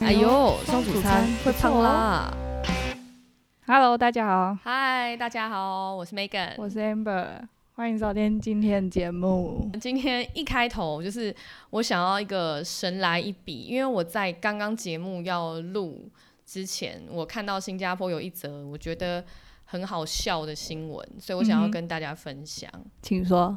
[0.00, 2.30] 哎呦，双主餐会胖啦
[3.66, 4.54] ！Hello，大家好。
[4.62, 7.40] Hi，大家好，我是 Megan，我是 Amber，
[7.74, 9.70] 欢迎收听今天节目。
[9.80, 11.34] 今天一开头就是
[11.70, 16.10] 我想要一个神来一笔，因为我在刚刚节目要录
[16.44, 19.24] 之前，我看到新加坡有一则我觉得
[19.64, 22.70] 很好笑的新闻，所以我想要跟大家分享。
[22.74, 23.56] 嗯、请说。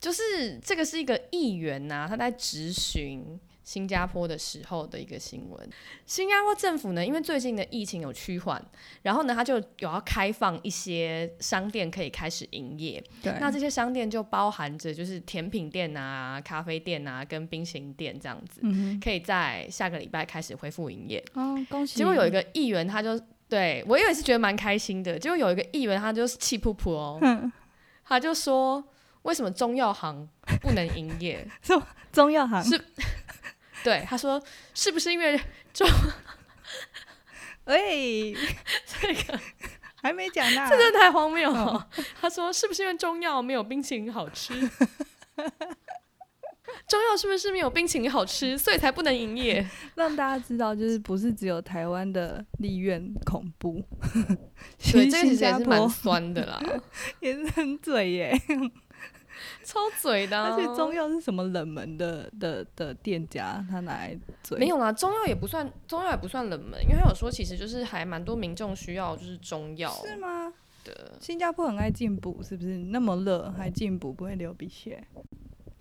[0.00, 5.68] 就是这个是一个议员呐、啊，他在质询新加坡的时候的一个新闻。
[6.04, 8.62] 新加坡政府呢，因为最近的疫情有趋缓，
[9.02, 13.02] 然后呢，他就有要开放一些商店可以开始营业。
[13.22, 21.24] 对，那这些商店就包含着就是甜品店啊、咖啡店啊跟冰淇淋店这样子，嗯、可以在下个礼拜开始恢复营业。
[21.34, 21.96] 哦，恭喜！
[21.96, 25.18] 结果有一个议员，他就对我也是觉得蛮开心的。
[25.18, 27.52] 结果有一个议员，他就是气噗噗哦，
[28.04, 28.84] 他就说。
[29.22, 30.28] 为什么中药行
[30.60, 31.46] 不能营业？
[31.62, 32.76] 中中药行是，
[33.82, 34.42] 对他说，
[34.74, 35.40] 是不是因为
[35.72, 35.88] 中？
[37.66, 38.34] 喂，
[38.86, 39.38] 这个
[40.02, 41.60] 还没讲呢，这真的太荒谬了。
[41.64, 41.86] 哦、
[42.20, 44.52] 他说，是不是因为中药没有冰淇淋好吃？
[46.88, 49.64] 中药是不是没有冰淇淋好吃，所以才不能营业？
[49.94, 53.82] 让大家知道，就是不是只有台湾的立院恐怖，
[54.92, 56.60] 对， 这个其实也是蛮酸的啦，
[57.20, 58.42] 也是很嘴耶。
[59.64, 64.58] 超嘴的、啊，而且中药是什么冷门的的的店家，他拿来嘴？
[64.58, 69.90] 没有啦，中药也不算，中药也不算冷门，因为他有说其实就是还蛮多民众需要就是中药。
[70.04, 70.52] 是吗？
[70.84, 72.76] 对，新加坡很爱进补，是不是？
[72.76, 75.02] 那么热还进补，不会流鼻血？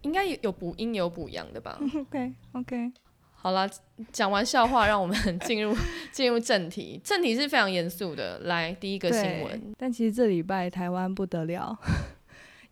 [0.01, 1.79] 应该有有补阴有补阳的吧？
[1.95, 2.91] OK OK，
[3.33, 3.69] 好了，
[4.11, 5.75] 讲完笑话，让我们进入
[6.11, 6.99] 进入正题。
[7.03, 9.73] 正题是非常严肃的，来第一个新闻。
[9.77, 11.77] 但其实这礼拜台湾不得了。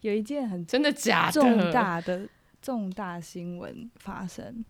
[0.01, 2.27] 有一件很真的假的重大的
[2.61, 4.63] 重大新闻发生。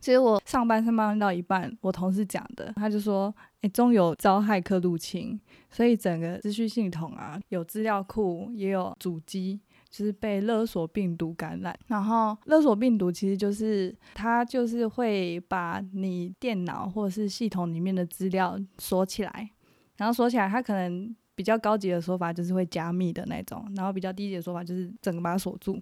[0.00, 5.38] 其实我上班上班到一半，我同事讲的，他就说：“哎，中油遭骇客入侵，
[5.70, 9.60] 所以整个资讯系统啊，有资料库，也有主机，
[9.90, 11.78] 就是被勒索病毒感染。
[11.88, 19.50] 然后勒索病毒其实就是它就是会把你电脑或者是系统里面的资料锁起来，
[19.98, 25.80] 然后锁起来，它可能。”比较高级的说法就是会加密的那种，然后比较低级的说法就是整个把它锁住。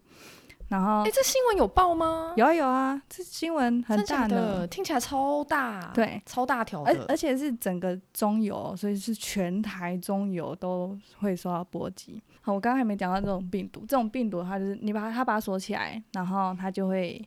[0.69, 2.33] 然后，哎，这新闻有报吗？
[2.37, 12.23] 有啊有啊，这新闻很大的，听起来超大，对，超大条的，而而且是整个中游，所以是全台中游都会受到波及。
[12.41, 17.21] 好，我刚刚还没讲到这种病毒，这种病毒它就是你把它它把它锁起来，然后它就会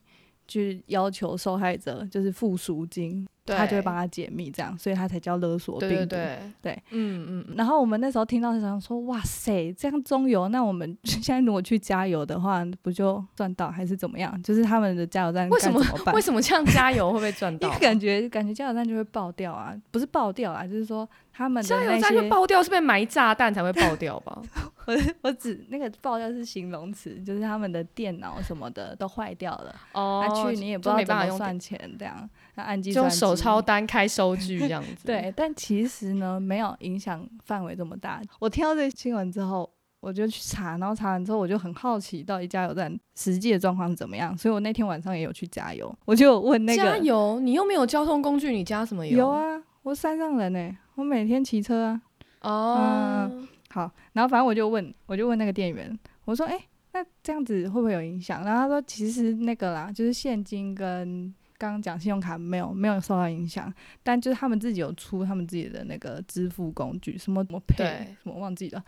[0.51, 3.27] 去要求受害者就是付赎金。
[3.43, 5.95] 他就会帮他解密，这样，所以他才叫勒索病毒。
[5.95, 7.55] 对，对，对，对，嗯嗯。
[7.57, 14.41] 然后我们那时候听到是想说，哇塞，这样中油，那我们 现在如果去加油的话，不就赚到还是怎么样？
[14.43, 16.13] 就是他们的加油站为什么办？
[16.15, 17.69] 为什么这样加油会不会赚到？
[17.79, 21.09] 感觉感觉加油站就会爆掉啊，不是爆掉啊，就是说
[21.41, 24.41] 他们加油站就爆掉，是被埋炸弹才会爆掉吧？
[24.85, 29.75] 我我只那个爆掉是形容词，就是他们的电脑什么的都坏掉了。
[29.93, 32.29] 哦，那去你也不知道怎么算钱这样。
[32.55, 35.05] 那按计算机，手抄单开收据 这样子。
[35.05, 38.21] 对，但其实呢，没有影响范围这么大。
[38.39, 39.69] 我听到这个新闻之后，
[39.99, 44.35] 我就去查，然后查完之后，我就很好奇，到底加油站实际的状况是怎么样。
[44.37, 49.17] 所以我那天晚上也有去加油，我就问那个加油，你又没有交通工具，你加什么油？
[49.17, 52.01] 有啊，我山上人呢、欸，我每天骑车啊。
[52.41, 56.63] 哦、嗯，好，然后反正我就问，我就问那个店员，我说，哎、欸，
[56.93, 58.43] 那这样子会不会有影响？
[58.45, 61.33] 然后他说，其实那个啦，就是现金跟。
[61.57, 68.83] 刚刚讲信用卡没有没有受到影响，但就是他们自己有出他们自己的那个支付工具，什么什么 Pay 什么忘记了，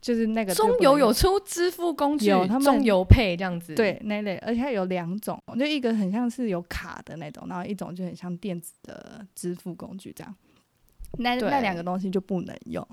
[0.00, 10.34] 就是那个中油有出支付工具，有他们中油 Pay 这样子，对那类，而且它有两种，就一个很像是有卡的那种，然后一种就很像电子的支付工具这样，
[11.18, 12.86] 那那两个东西就不能用，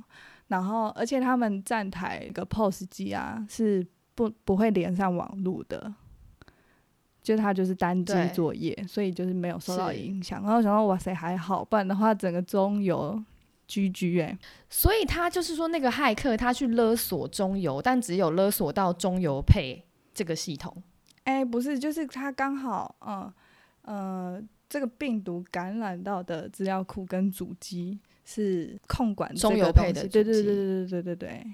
[0.48, 3.86] 然后而且他们站台一个 POS 机啊是
[4.16, 5.94] 不不会连上网络的。
[7.22, 10.44] 就他就是单机作业，所以就是没有受到影响。
[10.44, 13.18] 然后想说哇塞还好，不然的话整个中游
[13.70, 14.38] GG 哎。
[14.70, 19.84] 所以他就是说那个骇客他去勒索中游，但只有勒索到中油 Pay
[20.14, 20.84] 这个系统。
[21.24, 23.34] 哎、欸，不是，就是他刚好嗯
[23.84, 31.46] 呃这个病毒感染到的资料库跟主机是控管中油 Pay 的，对对对对对对对对。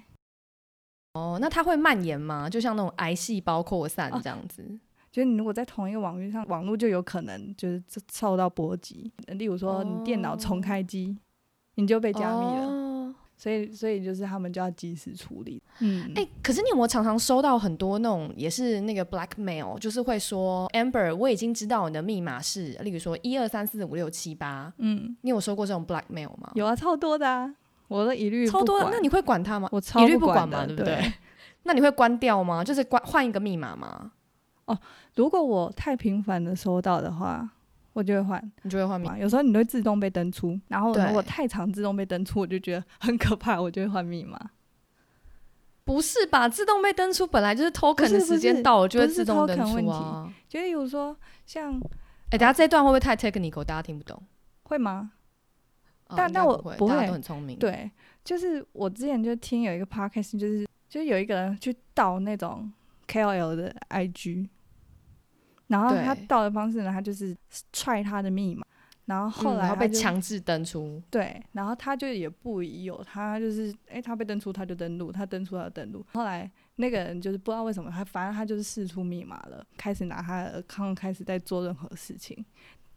[1.13, 2.49] 哦，那它会蔓延吗？
[2.49, 4.61] 就像那种癌细胞扩散这样子？
[4.61, 4.79] 哦
[5.11, 7.81] 就是你如果在同一个网域上，网络就有可能就是
[8.13, 9.11] 受到波及。
[9.25, 11.17] 例如说，你电脑重开机，哦，
[11.73, 12.98] 你就被加密了。
[13.41, 15.63] 所以所以就是他们就要及时处理。
[15.79, 24.73] 嗯，哎、欸，可是你有没有常常收到很多那种也是那个 blackmail，就是会说 Amber，我已经知道你的密码是，例如说一二三四五六七八。
[24.79, 26.51] 嗯，你有收过这种 blackmail 吗？
[26.55, 27.55] 有啊，超多的啊，
[27.87, 28.89] 我都一律超多。
[28.91, 29.69] 那你会管他吗？
[29.71, 31.13] 我超不管嘛，对不对？
[31.63, 32.61] 那你会关掉吗？
[32.61, 34.11] 就是关换一个密码吗？
[34.65, 34.77] 哦，
[35.15, 37.49] 如果我太频繁的收到的话。
[37.99, 39.17] 我就会换，你就会换密码。
[39.17, 44.39] 有时候你都会自动被登出，然后如果太长自动被登出，我就觉得很可怕，我就会换密码。
[45.83, 46.47] 不是吧？
[46.47, 50.31] 自动被登出本来就是 token 的时间到了就会自动登出啊。
[50.47, 51.15] 就比如说
[51.45, 53.63] 像，哎、欸，等下这一段会不会太 technical？
[53.63, 54.21] 大家听不懂？
[54.63, 55.11] 会吗？
[56.07, 57.57] 哦、但但我不会，大家都很聪明。
[57.59, 57.91] 对，
[58.23, 62.71] 就是我之前就听有一个 podcast，就是就是有一个人去盗那种
[63.07, 64.47] KOL 的 IG。
[65.69, 67.35] 然后他盗的方式呢，他就是
[67.71, 68.65] 踹他的密码，
[69.05, 71.01] 然后后来、嗯、然后被强制登出。
[71.09, 76.05] 对，然后他就也不疑有他，就是哎，他被登出他就登录，他登出他就登录。
[76.11, 82.43] 后来那个人就是不知道为什么，他反正他就是试出密码了，开始拿他的 account 开始在做任何事情。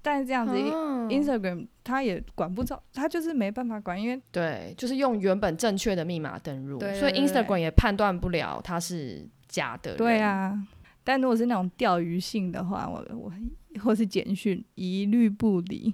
[0.04, 9.94] 但是这样子、哦、，Instagram 他也管不着，他就是没办法管，因为对，就是用原本正确的密码登录，所以 Instagram 也判断不了他是假的。
[9.94, 10.58] 对啊。
[11.04, 13.32] 但如果是那种钓鱼性的话，我我
[13.80, 15.92] 或是简讯一律不理。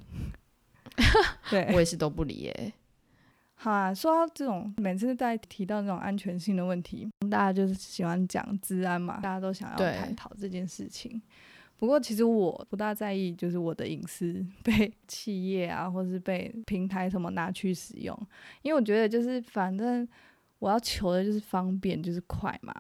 [1.51, 2.73] 对，我也是都不理耶。
[3.55, 11.21] 好啊，说到这种，每次在提到这种安全性的问题，大家就是喜欢讲治安嘛，大家都想要探讨这件事情。
[11.77, 18.17] 不过其实我不大在意，就是我的隐私被企业啊，或是被平台什么拿去使用，
[18.63, 20.07] 因为我觉得就是反正
[20.59, 22.73] 我要求的就是方便，就是快嘛。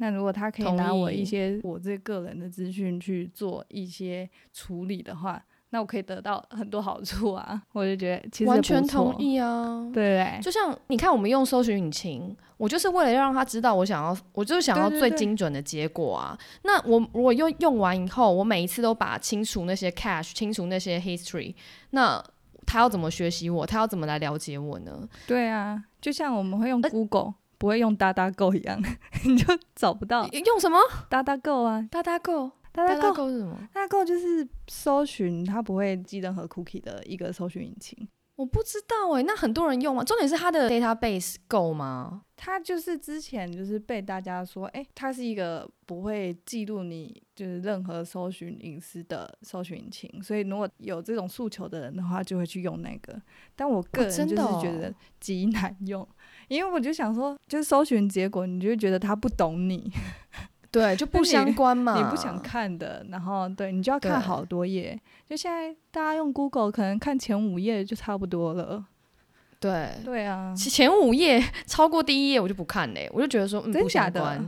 [0.00, 7.62] 那如果他可以拿我一些我这个人的资讯去做一些处理的话，那我可以得到很多好处啊！
[7.72, 10.40] 我就觉得其实完全同意啊，对不对？
[10.42, 16.34] 就像你看，我们用搜寻引擎，我就是为了要让他知道我想要，我就是想要最精准的结果啊。
[16.34, 16.82] 对对对。
[16.86, 21.54] 那我如果用用完以后，我每一次都把清除那些 cache，清除那些 history，
[21.90, 22.20] 那
[22.66, 23.66] 他要怎么学习我？
[23.66, 25.06] 他要怎么来了解我呢？
[25.26, 27.20] 对啊，就像我们会用 Google。
[27.20, 28.82] 呃不会用 DuckDuckGo 一样，
[29.26, 30.26] 你就找不到。
[30.28, 30.78] 用什么
[31.10, 38.08] ？DuckDuckGo 啊，DuckDuckGo，DuckDuckGo 是什么？DuckDuckGo 就是搜寻，它不会记任何 cookie 的一个搜寻引擎。
[38.36, 40.02] 我不知道哎、欸，那很多人用吗？
[40.02, 42.22] 重点是它的 database 够吗？
[42.34, 53.20] 它就是之前就是被大家说，哎、欸，它是一个不会记录你就是任何搜寻隐私的搜寻引擎，所以如果有这种诉求的人的话，就会去用那个。
[53.54, 56.08] 但我个人就是觉得极难用。
[56.50, 59.88] 因为我就想说，就是搜寻结果，你就会觉得他不懂你，
[60.68, 61.96] 对，就不相关嘛。
[61.96, 64.98] 你不想看的，然后对你就要看好多页。
[65.28, 68.84] 就现在大家用 Google，可能看前五页就差不多了。
[69.60, 74.44] 对，对啊，前五页 超过第一页我就不看嘞，我就觉得说，嗯，真假的？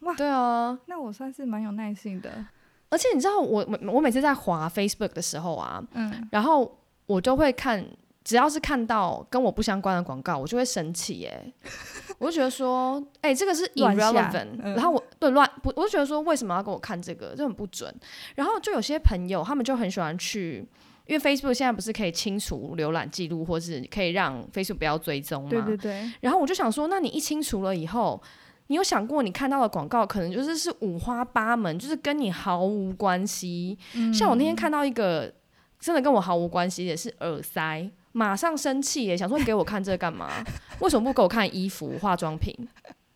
[0.00, 2.44] 哇，对啊，那我算是蛮有耐心的。
[2.90, 7.82] 而且你知道我，我我每次在滑 Facebook 的时候啊，嗯，然后我就会看。
[8.26, 11.54] 只要是看到跟我不相关的广告，我就会生气耶。
[12.18, 17.36] 我就觉得说，哎、欸，这个是 irrelevant，、嗯、然后我对乱不，我就觉得说，为什么要给我看这个？
[17.36, 17.94] 这很不准。
[18.34, 20.66] 然后就有些朋友，他们就很喜欢去，
[21.06, 25.48] 因为 Facebook 现在不是可以清除浏览记录，或是可以让 Facebook 不要追踪吗？
[25.48, 26.12] 对对对。
[26.22, 28.20] 然后我就想说，那你一清除了以后，
[28.66, 33.78] 你有想过你看到的广告可能就是是五花八门，就是跟你毫无关系。
[33.94, 35.32] 嗯、像我那天看到一个
[35.78, 37.88] 真的跟我毫无关系的是耳塞。
[38.16, 40.42] 马上生气耶，想说你给我看这个干嘛？
[40.80, 42.50] 为什么不给我看衣服、化妆品？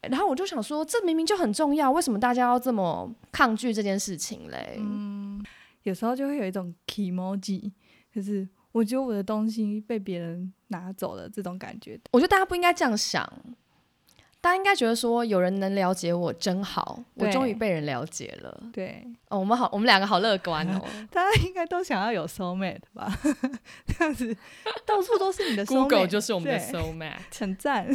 [0.02, 4.76] 然后我就想说，这明明就很重要，为什么大家要这么抗拒这件事情嘞？
[4.78, 5.42] 嗯，
[5.84, 7.72] 有时候就会有一种 kimoji，
[8.14, 11.98] 就是我觉得我的东西被别人拿走了这种感觉。
[12.12, 13.26] 我觉得大家不应该这样想。
[14.42, 18.62] 大家应该觉得说，有人能了解我真好，我终于被人了解了。
[18.72, 20.80] 对，哦，我们好，我们两个好乐观哦。
[21.12, 23.12] 大家应该都想要有 soul mate 吧？
[23.86, 24.34] 这样子
[24.86, 27.86] 到处都是你的 soul mate，Google 就是我们的 soul mate，很赞。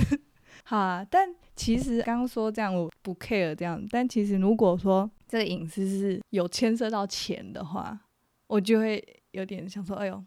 [0.64, 8.00] 好啊，但其实刚刚说这样我不 care 这样，但其实如果说这个隐私是有牵涉到钱的话，
[8.46, 10.24] 我就会有点想说，哎呦，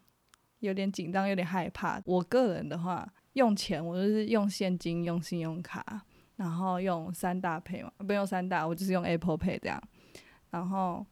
[0.59, 2.03] 有点紧张，有点害怕。
[2.05, 6.03] 我个人的话，用钱我就是用现金，用信用卡。
[6.39, 9.79] 然后用三大 Pay 嘛，不用三大，我就是用 Apple Pay 这样。
[10.51, 11.05] 然后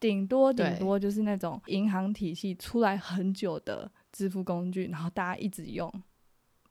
[0.00, 5.88] 顶多顶多就是那种银行体系出来很久的支付工具，然后大家一直用，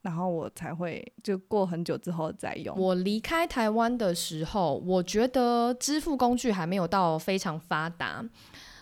[0.01, 2.77] 然后我才会就过很久之后再用。
[2.77, 8.21] 我离开台湾的时候，我觉得支付工具还没有到非常发达，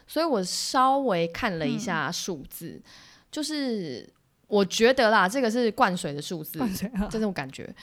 [0.07, 2.83] 所以我稍微看了一下数字，嗯、
[3.29, 4.11] 就是。
[4.51, 7.73] 我觉得啦，这个是灌水的数字，灌水啊，这种感觉。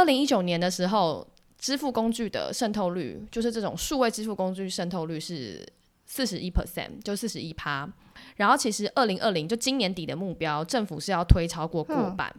[0.00, 1.26] 二零一九年的时候，
[1.58, 5.62] 支付工具的渗透率，就是这种数位支付工具渗透率是
[6.06, 7.86] 四十一 percent，就四十一趴。
[8.36, 12.34] 然后其实二零二零就今年底的目标，政府是要推超过过半。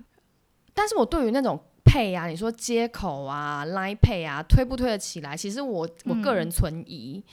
[0.73, 5.37] 但是我对于那种 Pay 啊，你说接口啊、Line Pay 啊，推不推得起来？
[5.37, 7.23] 其实我我个人存疑。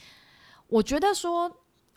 [0.66, 1.50] 我觉得说，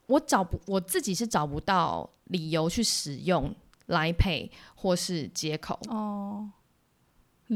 [0.05, 3.53] 我找不我自己是找不到理由去使用
[3.89, 6.49] Line Pay 或是接口哦。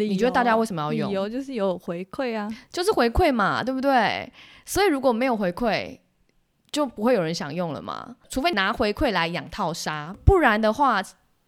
[0.04, 1.10] 你觉得大家为什么要用？
[1.10, 4.30] 理由就是有回馈啊，就是回馈嘛，对不对？
[4.66, 5.98] 所以如果没有回馈，
[6.72, 8.18] 就不会有人想用了嘛。
[8.30, 11.02] 除非拿回馈来养套杀，不然的话，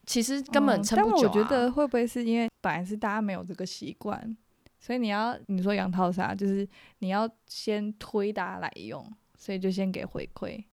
[0.05, 1.19] 其实根本撑不久啊。
[1.21, 4.37] 但我觉得会不会是因为本来是大家没有这个习惯，
[4.79, 6.65] 所以你要你说养套杀，就是
[6.99, 9.05] 你要先推大家来用，
[9.37, 10.63] 所以就先给回馈。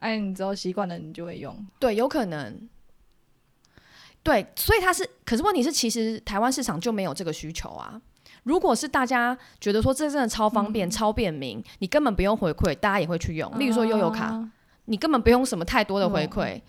[0.00, 1.66] 哎，你之后习惯了，你就会用。
[1.78, 2.68] 对，有可能。
[4.26, 8.00] 对，所以它是，可是问题是，其实台湾市场就没有这个需求啊。
[8.42, 13.56] 如果是大家觉得说这真的超方便、嗯、超便民，你根本不用回馈，大家也会去用。
[13.56, 14.50] 例如说悠游卡，啊、
[14.86, 16.60] 你根本不用什么太多的回馈，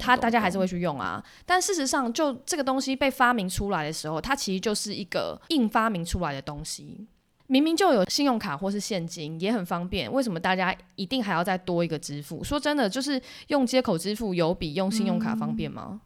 [0.00, 1.24] 它、嗯、大家还是会去用啊。
[1.46, 7.06] 但事实上，就这个东西被发明出来的时候，它其实就是一个硬发明出来的东西。
[7.46, 12.42] 明明就有信用卡或是现金，也很方便，为什么大家一定还要再多一个支付？
[12.42, 15.88] 说真的，就是用接口支付有比用信用卡方便吗？
[15.90, 16.00] 嗯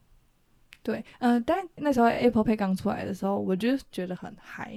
[0.84, 4.70] 对，嗯、呃，但那时候 Apple Pay 刚出来的时候，我就觉得很嗨，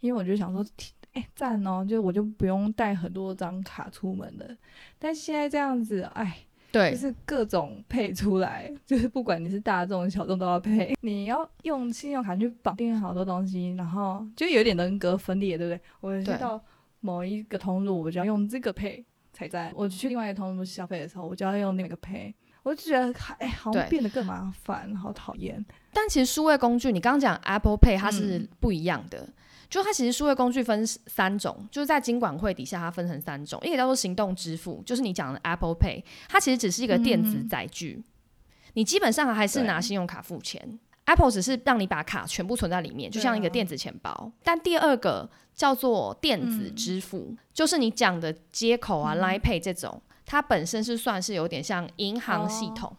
[0.00, 0.64] 因为我就想说，
[1.12, 4.56] 哎，赞哦，就我就不用带很多张卡出门了。
[4.98, 6.38] 但现在这样子，哎，
[6.72, 15.80] 对，就是各种配出来， 就是不管你是大众小众都要配， 你要用信用卡去绑定好多东西，然后就有点人格分裂，对不对？
[16.00, 16.58] 我去到
[17.00, 19.04] 某一个通路，我就要用这个 Pay
[19.34, 22.32] 才在；我去另外一个通路消费的时候，我就要用那个 Pay。
[22.62, 25.64] 我就觉得，哎，好像变得更麻烦，好讨厌。
[25.92, 29.18] 但其实数位工具，你刚刚讲 Apple Pay，它是不一样的。
[29.18, 29.32] 嗯、
[29.68, 33.60] 就它其实数位工具分三种，就是在金管会底下，它分成三种。
[33.64, 38.04] 一个叫做行动支付，就是你讲的 Apple Pay，它其实只是一个电子载具，嗯、
[38.74, 40.78] 你基本上还是拿信用卡付钱。
[41.04, 44.10] Apple 只是让你把卡全部存在里面，就像一个电子钱包。
[44.10, 50.00] 啊、但第二个叫做电子支付，嗯、就是你讲的接口啊、嗯、Line Pay 这种。
[50.24, 52.96] 它本身是算是有点像银行系统，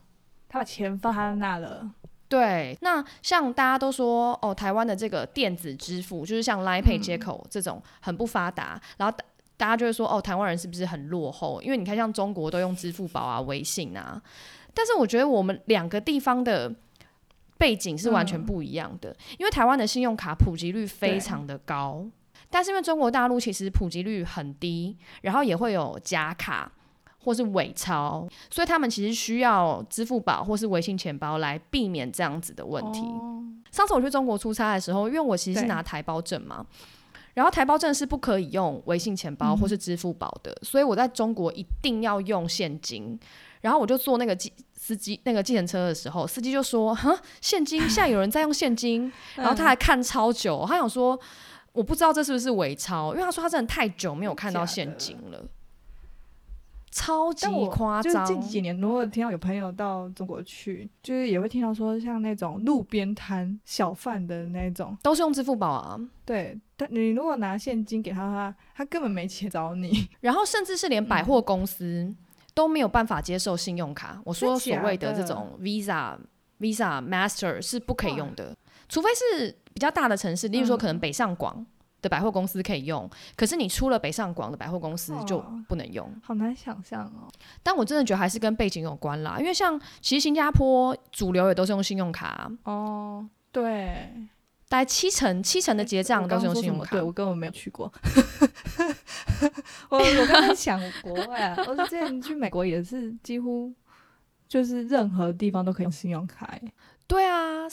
[0.47, 1.89] 他、哦、把钱放在那了。
[2.29, 9.17] 对，那像大家都说哦，台湾的这个电子支付就是像 Line Pay 接口这种很不发达，嗯、然后
[9.55, 11.61] 大家就会说哦，台湾人是不是很落后？
[11.61, 14.19] 因为你看像中国都用支付宝啊、微信啊，
[14.73, 16.73] 但是我觉得我们两个地方的
[17.57, 19.11] 背景是完全不一样的。
[19.11, 22.03] 嗯、因为台湾的信用卡普及率非常的高，
[22.49, 26.71] 但是因为中国大陆其实普及率很低，然后也会有假卡。
[27.23, 33.01] 或是伪钞，所以他们其实需要支付宝或是微信钱包来避免这样子的问题。
[33.01, 36.65] 哦、上次我去中国出差的时候，因为我其实是拿台胞证嘛，
[37.33, 43.19] 然后台胞证是不可以用微信钱包或是支付宝的，嗯、所以我在中国一定要用现金。
[43.61, 44.37] 然后我就坐那个
[44.73, 49.09] 司机那个计程车的时候，司机就说：“哈，现金，现在有人在用现金。
[49.37, 51.17] ”然后他还看超久，他想说
[51.71, 55.41] ：“我不知道这是不是伪钞，因为他说他真的太久没有看到现金了。”
[56.93, 58.23] 超级夸张！
[58.23, 65.99] 就近几年，如果听到有朋友到中国去，就是也会听到说，像那种路边摊小贩的那种，都是用支付宝啊。
[66.23, 70.07] 对，但你如果拿现金给他他，他根本没钱找你。
[70.21, 72.13] 然后甚至是连百货公司
[72.53, 74.13] 都没有办法接受信用卡。
[74.17, 76.15] 嗯、我说所谓的这种 Visa、
[76.59, 78.55] Visa Master 是不可以用的，
[78.87, 81.55] 除非是比较大的城市，例如说可能北上广。
[81.57, 81.65] 嗯
[82.03, 86.05] 的百货公司可以用，可是你出了北上广的百货公司就不能用。
[86.05, 87.31] 哦，好难想象哦。
[87.63, 94.13] 但我真的觉得还是跟背景有关啦，因为像其实新加坡主流也都是用信用卡哦，对，
[94.69, 96.91] 大概七成七成的结账都是用信用卡。
[96.91, 97.91] 对，我根本没有去过，
[99.89, 103.73] 我我刚才想国外啊，我之前去美国也是几乎
[104.47, 106.53] 就是任何地方都可以用信用卡。
[107.07, 107.63] 对啊。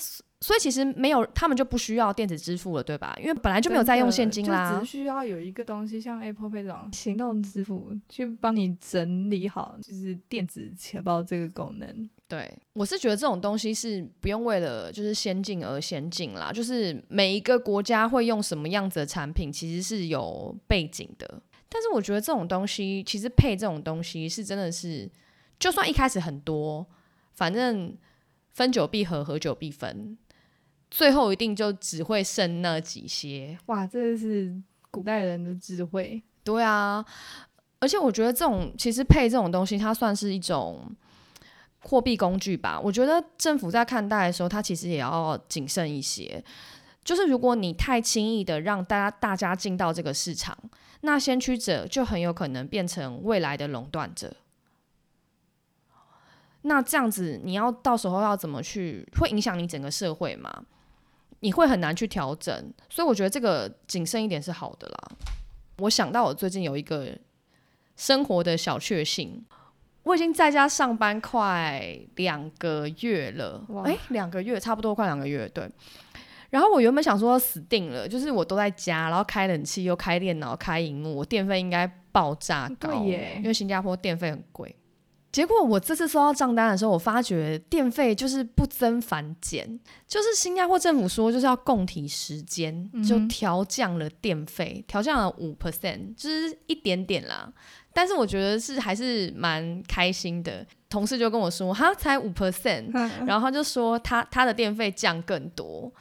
[0.43, 3.15] 所以其实没有，他们就不需要电子支付了，对吧？
[3.21, 12.09] 因为本来就没有在用现金啦，就只需要有一个东西，像 Apple Pay 这种行动支付，去帮你整理好，就是电子钱包这个功能。
[12.27, 21.43] 对，我是觉得这种东西是不用为了就是先进而先进啦，就是每一个国家会用什么样子的产品，其实是有背景的。
[21.69, 25.07] 但是我觉得这种东西，其实配这种东西是真的是，
[25.59, 26.87] 就算一开始很多，
[27.35, 27.95] 反正
[28.55, 30.17] 分久必合，合久必分。
[30.91, 33.57] 最后一定就只会剩那几些。
[33.67, 34.55] 哇，这是
[34.91, 36.23] 古代人的智慧。
[36.43, 37.05] 对啊，
[37.79, 40.91] 而且我觉得这种其实配这种东西，它算是一种
[41.81, 42.81] 货币工具吧。
[42.81, 46.43] 我觉得政府在看待的时候，它其实也要谨慎一些。
[47.05, 50.57] 就是如果你太轻易的让大家大家进到这个市场，
[51.03, 54.37] 那先驱者就很有可能变成未来的垄断者。
[56.63, 60.65] 那这样子，你要到时候要怎么去，会影响你整个社会吗？
[61.41, 62.73] 你会很难去调整。
[62.89, 65.11] 所以我觉得这个谨慎一点是好的啦。
[65.79, 67.09] 我想到我最近有一个
[67.97, 69.45] 生活的小确幸，
[70.03, 73.65] 我已经在家上班快两个月了。
[73.85, 75.69] 哎，两个月差不多快两个月，对。
[76.51, 84.75] 然后我原本想说死定了，就是我都在家，然后开冷气又开电脑开荧幕，我电费应该爆炸高，因为新加坡电费很贵。
[85.33, 97.53] 结果我这次收到账单的时候，我发觉电费就是不增反减，就是新加坡政府说就是要供体时间，就调降了电费，调降了五 percent，就是一点点啦。
[97.93, 100.67] 但是我觉得是还是蛮开心的。
[100.89, 102.91] 同事就跟我说，他，才五 percent，
[103.25, 105.93] 然后他就说他他的电费降更多。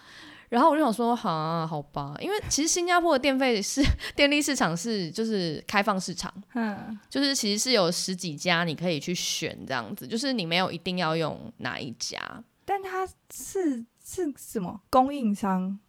[0.49, 3.81] 然后我就想说，好啊，好吧，因为其实新加坡的电费是
[4.15, 12.19] 电力市场是就是开放市场，嗯，就是其实是有十几家你可以去选这样子，就是你没有一定要用哪一家，
[12.65, 14.81] 但它是是什么？
[14.89, 15.79] 供应商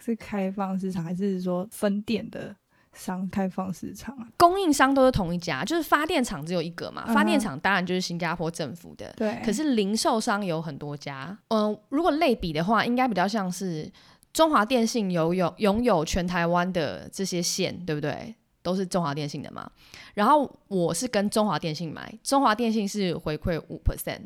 [0.00, 2.54] 是开放市场，还是说分店的
[2.94, 4.28] 商开放市场啊？
[4.36, 13.90] 供应商都是同一家，就是发电厂只有一个嘛，发电厂当然就是新加坡政府的，对，可是零售商有很多家，嗯，如果类比的话，应该比较像是。
[14.32, 18.34] 中华电信有有拥有全台湾的这些线，对不对？
[18.62, 19.70] 都是中华电信的嘛。
[20.14, 24.22] 然后我是跟中华电信买，中华电信是回馈五 percent，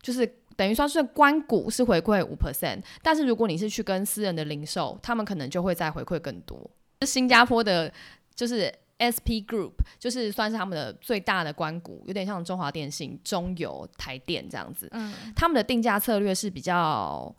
[0.00, 2.80] 就是等于说是关股是回馈五 percent。
[3.02, 6.70] 但是如果你是去跟私人的零售，他们可能就会再回馈更多。
[7.06, 7.92] 新加坡的，
[8.34, 14.88] 就是 SP Group，就是算是他们的最大的关股，有点像中华电信、中油、台电这样子。
[14.92, 17.34] 嗯，他们的定价策略是比较。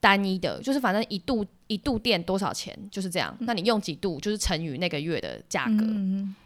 [0.00, 3.34] 单一的，就是反正一度一度电多少钱，就是这样。
[3.40, 5.78] 嗯、那你用几度，就是乘以那个月的价格。
[5.80, 6.36] 嗯、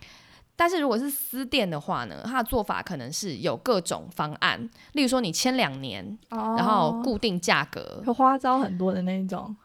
[0.54, 9.57] 但是如果是私电的话呢，它的做法可能是有各种方案，例如说你签两年，哦、然后固定价格，有花招很多的那种。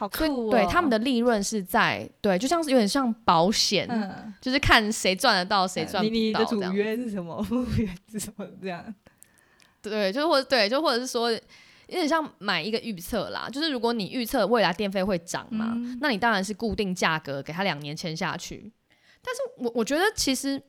[0.00, 0.50] 好酷哦！
[0.50, 6.12] 对，他们的利润是在对，就像是有点像保险，嗯、就是看谁赚得到，谁赚不到。
[6.14, 7.40] 你的主约是什么？
[7.44, 8.46] 副约是什么？
[8.62, 8.82] 这样。
[9.82, 11.30] 对，就是或者对，就或者是说。
[11.86, 18.70] 有点像买一个预测啦，就是如果你预测未来电费会涨嘛，嗯、那你当然是固定价格给他两年签下去。
[19.20, 20.62] 但是我我觉得其实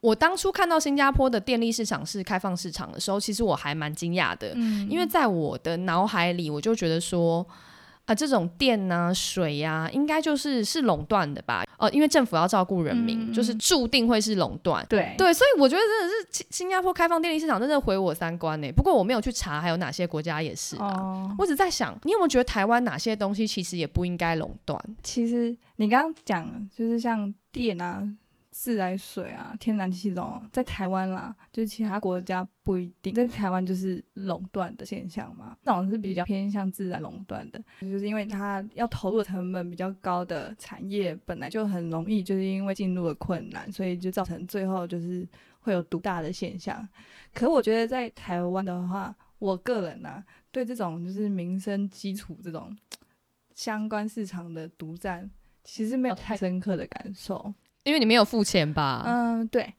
[0.00, 7.46] 我当初看到新加坡的电力市场是开放市场的时候，其实我还蛮惊讶的，嗯、因为在我的脑海里我就觉得说。
[8.08, 11.62] 啊，这种电啊、水呀、啊，应该就是是垄断的吧？
[11.76, 14.84] 哦、呃，因为政府要照顾人民，嗯、就是注定会是垄断。
[14.88, 18.72] 对对，所以我觉得真的是新新加坡开放电力市场，真的毁我三观呢。
[18.74, 20.86] 不过我没有去查还有哪些国家也是啊。
[20.86, 24.82] 哦、我只在想，你有没有觉得台湾哪些东西其实也不应该垄断？
[25.02, 28.02] 其实你刚刚讲就是像电啊。
[28.58, 35.56] 自来水啊，天然气这种，在台湾啦，就是其他国家不一定，在台湾就是垄断的现象嘛。
[35.64, 45.24] 这种是比较偏向自然垄断的，就是因为它要投入成本比较高的产业，本来就很容易，就是因为进入了困难，所以就造成最后就是
[45.60, 46.86] 会有独大的现象。
[47.32, 52.76] 可我觉得在台湾的话，我个人呢、对这种就是民生基础这种
[53.54, 55.30] 相关市场的独占，
[55.62, 57.54] 其实没有太深刻的感受。
[57.88, 59.02] 因为你没有付钱吧？
[59.06, 59.72] 嗯，对，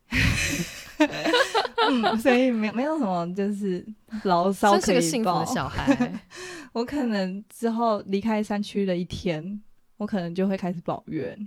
[1.87, 3.85] 嗯，所以没没有什么就是
[4.23, 4.85] 牢骚可以报。
[4.85, 6.11] 是个幸福的小孩。
[6.73, 9.61] 我可能之后离开山区的一天，
[9.97, 11.37] 我可能就会开始抱怨。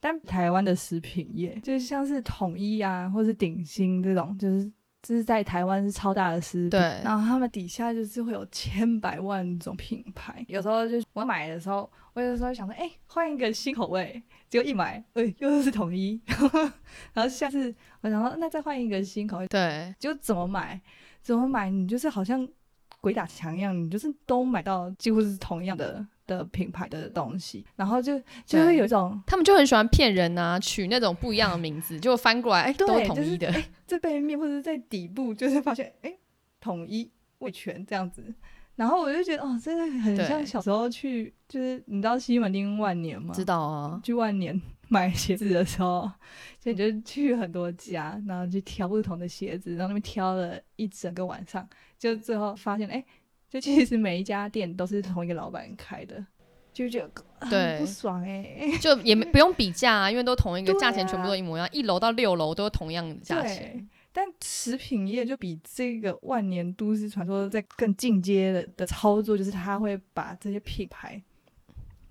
[0.00, 4.72] 但台湾的食品业，就像是统一啊，或是鼎新这种，就是。
[5.02, 10.44] 就是在台湾是超大的食品，对，然后他们底下就是会有千百万种品牌。
[10.48, 16.18] 有时候就是我买的时候，我有时候想说，哎、欸，换一个新口味，结果一买，哎、欸，又是统一。
[17.12, 20.80] 然后下次我想说，那再换一个新口味，对，就怎么买，
[21.20, 22.48] 怎么买，你就是好像
[23.02, 26.04] 鬼打墙一样，你就是都买到几乎是同样的。
[26.26, 33.46] 的品牌的东西，然后就就会有一种，他们就很喜欢骗人啊，取那种不一样的名字，就翻过来，哎，都统一的。
[33.52, 36.12] 哎，这背面或者在底部，就是发现，哎，
[36.58, 38.34] 统一味全这样子。
[38.76, 43.34] 然后我就觉得，哦，真的很像小时候去，就是你知道西门町万年吗？
[43.34, 44.00] 知道啊。
[44.04, 46.08] 去万年 买鞋子的时候，
[46.60, 53.04] 就你就去很多家，然后去挑不同的鞋子，然后那边挑了一整个晚上，就最后发现，哎。
[53.48, 56.22] 就其实每一家店都是同一个老板开的，
[56.72, 57.08] 就觉得
[57.48, 63.88] 对不爽哎、欸， 就也没不用比价啊，因为都同一个价钱，全部都一模一样，啊、一楼到六楼都同样的价钱。
[64.18, 71.22] 但食品业就比这个万年都市传说在更进阶的的操作，就是他会把这些品牌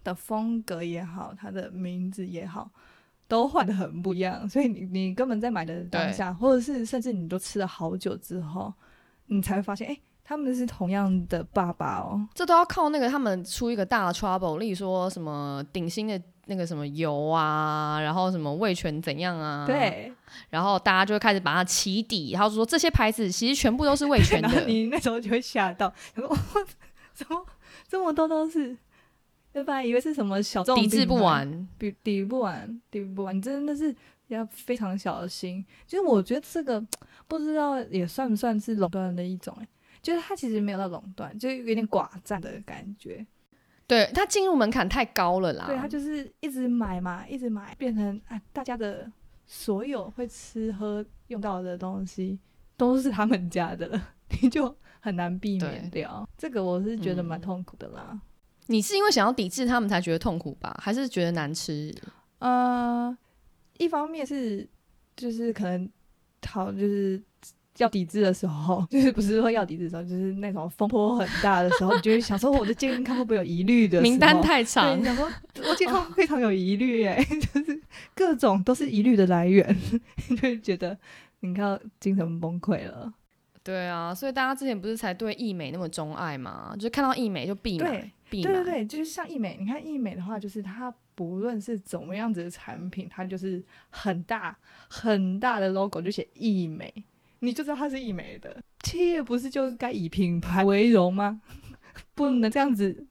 [0.04, 2.70] 的风格也好，它的名字也好，
[3.28, 4.48] 都换的很不一样。
[4.48, 8.72] 所以你你根本在买的当下，或者是甚至你都吃了好久之后，
[9.26, 12.30] 你才会发现，哎、欸，他们是同样的爸爸哦。
[12.36, 16.22] 这都要靠那个他们出一个大的 trouble，例如说什么顶新的。
[16.48, 19.66] 那个什么油啊，然后什么味全怎样啊？
[19.66, 20.12] 对，
[20.50, 24.50] 然后大家就会开始把它起底，然后说这些牌子其实全部都是味全的。
[24.68, 26.36] 你那时候就会吓到，说
[27.14, 27.46] 怎么
[27.88, 28.78] 这么多都是？
[29.52, 29.82] 对吧？
[29.82, 33.96] 以为是什么小众抵制不完，抵抵不完，抵不完，真的是
[34.28, 35.66] 要非常小心。
[35.88, 36.86] 其实我觉得这个
[37.26, 39.68] 不知道也算不算是垄断的一种，哎，
[40.02, 43.26] 就是它其实没有到垄断，就有点寡占的感觉。
[43.88, 45.66] 对，他进入门槛太高了啦。
[45.68, 49.12] 对，他就是一直买嘛，一直买，变成啊，大家的
[49.46, 52.40] 所有会吃喝用到的东西
[52.76, 54.10] 都是他们家的了，
[54.42, 56.28] 你就很难避免掉。
[56.38, 58.22] 这个我是觉得蛮痛苦的啦、嗯。
[58.68, 60.76] 你是因为想要抵制他们才觉得痛苦吧？
[60.82, 61.94] 还是觉得难吃？
[62.40, 63.16] 呃，
[63.78, 64.68] 一方面是
[65.16, 65.90] 就是可能
[66.48, 67.22] 好就是。
[67.78, 75.30] 要抵制的时候， 就是不是说要抵制的时候，就是那种风波很大的时候，你就会想说我的健康会不会有疑虑的名单太长，想说
[75.70, 77.82] 我健康非常有疑虑哎， 就是
[78.14, 79.76] 各种都是疑虑的来源，
[80.30, 80.98] 就会觉得
[81.42, 83.14] 你看精神崩溃了。
[83.64, 86.74] 对啊，所以大家之前不是才对易美那么钟爱吗？
[86.76, 88.54] 就是看到易美就必买，对必买。
[88.54, 94.56] 对对对，就是像易美，你看易美的话，就是它不论是怎么样子的产品，它就是很大
[94.88, 96.94] 很大的 logo 就写易美。
[97.46, 101.42] 你就知道它是义美的企业，不是就该以品牌为荣吗？
[102.16, 103.06] 不能这样子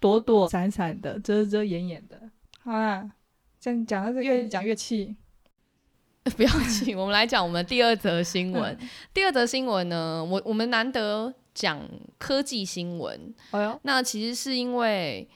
[0.00, 2.30] 躲躲闪闪的、遮遮掩掩的。
[2.60, 3.10] 好啦，
[3.60, 5.16] 这样讲的是越讲越气，
[6.36, 6.94] 不要气。
[6.94, 8.76] 我们来讲我们第二则新闻。
[9.12, 11.80] 第二则新闻呢，我我们难得讲
[12.18, 13.34] 科技新闻。
[13.50, 15.28] 哎呦，那其实是因为。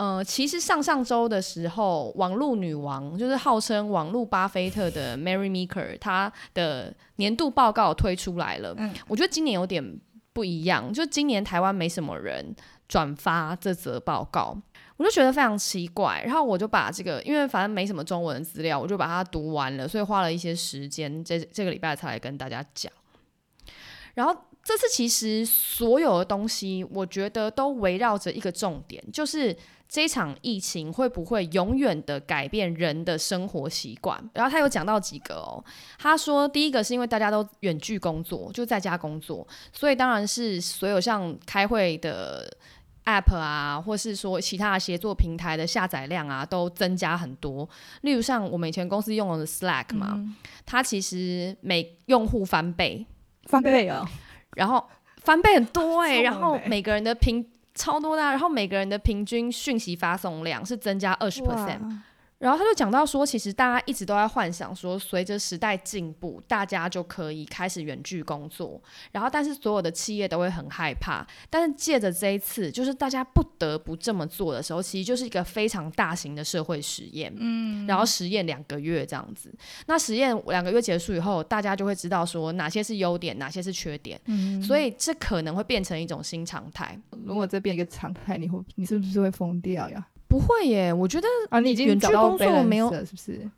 [0.00, 8.74] 呃，其实上上周的时候，网络女王就是号称网络巴菲特的 Mary Meeker，她的年度报告推出来了。
[8.78, 10.00] 嗯，我觉得今年有点
[10.32, 12.56] 不一样，就今年台湾没什么人
[12.88, 14.56] 转发这则报告，
[14.96, 16.22] 我就觉得非常奇怪。
[16.24, 22.90] 然后我就把这个，因为反正没什么中文的资料，我就把它读完了，所以花了一些时间，这这个礼拜才来跟大家讲。
[24.14, 24.34] 然后
[24.64, 29.54] 这次其实所有的东西，我觉得都围绕着一个重点，就是。
[29.90, 34.16] 这场疫情会不会永远的改变人的生活习惯？
[34.32, 35.62] 然后他有讲到几个哦，
[35.98, 42.48] 他说第一个是因为大家都远距工作，就在家工作，所以当然是所有像开会的
[43.04, 47.68] app 啊，或是说其他的协作平台的下载量啊，都增加很多。
[48.02, 53.04] 例如像我们以前公司用的 Slack 嘛，嗯、它其实每用户翻倍，
[53.46, 54.06] 翻倍哦，
[54.54, 57.44] 然后翻倍很多哎、 欸，然后每个人的平。
[57.80, 61.80] 超多的，然后每个人的平均讯息发送量是增加二十 percent。
[62.40, 68.82] 然后他就讲到说，其实大家一直都在幻想说，随着时代进步，大家就可以开始远距工作。
[69.12, 71.24] 然后，但是所有的企业都会很害怕。
[71.50, 77.30] 但是借着这一次，就是大家不得不这么做的时候，其实就是一个非常大型的社会实验。
[77.36, 77.86] 嗯。
[77.86, 79.54] 然后实验两个月这样子。
[79.86, 84.18] 那实验两个月结束以后，大家就会知道说哪些是优点，哪些是缺点。
[84.24, 84.62] 嗯。
[84.62, 86.98] 所以这可能会变成一种新常态。
[87.26, 90.06] 如果这变一个常态，你会你是不是会疯掉呀？
[90.30, 93.50] 不会耶，我觉得啊，你已经找到工作没有，是不是？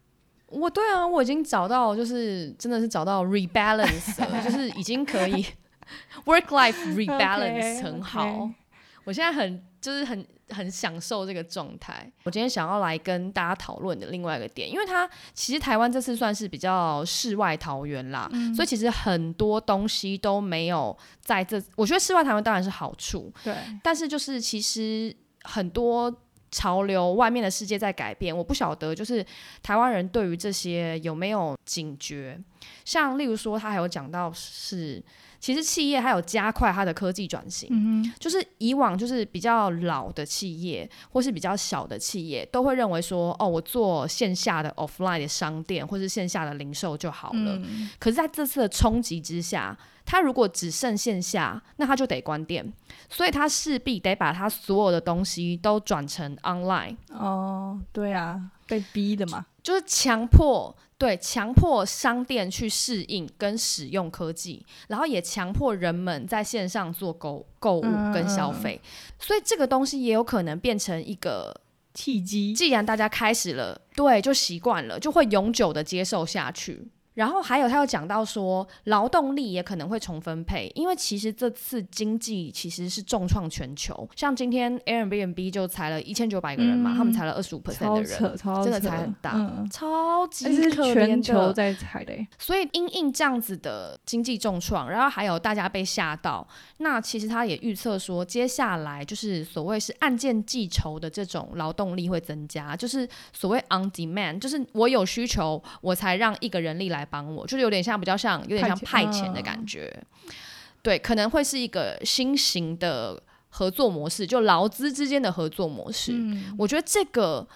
[0.49, 5.45] 我对啊，我已经找到，就是真的是找到 rebalance， 就是已经可以
[6.25, 8.27] work life rebalance 很好。
[8.27, 8.55] Okay.
[9.05, 12.11] 我现在很就是很很享受这个状态。
[12.25, 21.63] 我今天想要来跟大家讨论的另外一个点，因为它其实台湾这次算是比较世外桃源啦，嗯、所以其实很多东西都没有在这。
[21.77, 26.15] 我觉得世外桃源当然是好处，对，但是就是其实很多。
[26.53, 29.25] 潮流，外面的世界在改变，我不晓得，就是
[29.63, 32.39] 台湾人对于这些有没有警觉？
[32.85, 35.03] 像例如说，他还有讲到是，
[35.41, 47.57] 其实企业还有加快它的科技转型，嗯，就是以往就是比较老的企业或是比较小的企业，都会认为说，哦，我做线下的 offline 的商店或是线下的零售就好了。
[47.57, 49.77] 嗯，可是在这次的冲击之下。
[50.13, 52.71] 他如果只剩线下，那他就得关店，
[53.09, 56.99] 所以他势必得把他所有的东西都转成 online。
[57.09, 71.59] 哦，对啊，被逼的嘛，就，就是强迫，对，强迫商店去适应跟使用科技，然后也强迫人们在线上做购购物跟消费，嗯，所以这个东西也有可能变成一个
[71.95, 72.53] 契机。
[72.53, 76.87] 既然大家开始了，对，就习惯了，就会永久的接受下去。
[77.15, 84.09] 然后还有，他有讲到说，劳动力也可能会重分配，因为其实这次经济其实是重创全球。
[84.17, 90.95] 像今天 Airbnb 就裁了一千九百个人嘛，嗯、他们裁了二十五 percent 的人，真的裁很大，嗯、超级可怜的。
[90.95, 96.47] 全球在裁的，所以因应这样子的经济重创，然后还有大家被吓到，
[96.79, 107.02] 那其实他也预测说，接下来就是所谓是按件计酬的这种劳动力会增加，就是所谓 on demand，就是我有需求，我才让一个人力来。
[107.03, 109.93] 来帮我，就是有点像比较像有点像派遣的感觉，
[110.27, 110.33] 嗯、
[110.81, 116.13] 对，可能会是一个新型的合作模式，就劳资之间的合作模式。
[116.15, 117.47] 嗯、我觉得这个，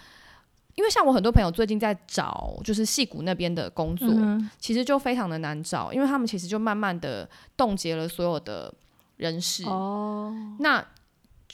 [0.74, 8.74] 因为像我很多朋友最近在找，就是戏谷那边的工作，嗯、其实就非常的难找，因为他们其实就慢慢的冻结了所有的
[9.18, 9.64] 人事。
[9.64, 10.84] 哦，那。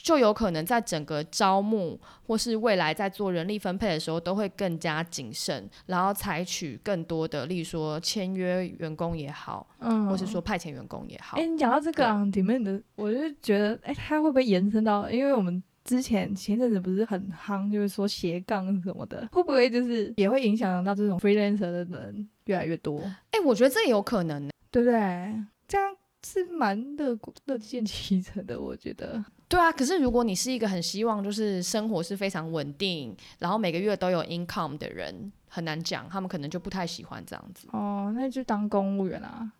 [0.03, 11.37] 就有可能在整个招募或是未来在做人力分配的时候，都会更加谨慎，然后采取更多的，例如说签约员工也好，嗯，或是说派遣员工也好。
[11.37, 15.09] 哎、欸，你讲到这个 on demand 的，我就觉得，哎、欸，它会不会延伸到？
[15.09, 22.99] 因为我们之前前阵子不是很夯，就是说斜杠什么的，会不会就是也会影响到这种 freelancer 的人越来越多？
[23.31, 25.33] 哎、欸，我觉得这也有可能，对不对？
[25.65, 29.23] 这样是蛮乐乐见其成的，我觉得。
[29.53, 37.67] 对啊，可是如果你是一个很希望就是生活是非常稳定，然后每个月都有 income 的人，很难讲，他们可能就不太喜欢这样子。
[37.71, 39.51] 哦，那就当公务员啊？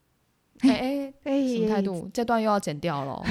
[0.61, 2.09] 哎哎哎，什么态度？
[2.11, 3.23] 这段又要剪掉了？